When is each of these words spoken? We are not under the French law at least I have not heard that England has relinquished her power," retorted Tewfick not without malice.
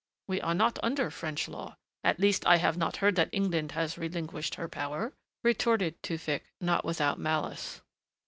We 0.25 0.41
are 0.41 0.55
not 0.55 0.79
under 0.81 1.03
the 1.03 1.11
French 1.11 1.47
law 1.47 1.75
at 2.03 2.19
least 2.19 2.43
I 2.47 2.55
have 2.57 2.75
not 2.75 2.97
heard 2.97 3.15
that 3.17 3.29
England 3.31 3.73
has 3.73 3.99
relinquished 3.99 4.55
her 4.55 4.67
power," 4.67 5.13
retorted 5.43 6.01
Tewfick 6.01 6.43
not 6.59 6.83
without 6.83 7.19
malice. 7.19 7.81